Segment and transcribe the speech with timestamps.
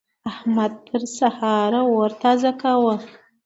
[0.31, 2.93] احمد تر سهار اور تازه کاوو.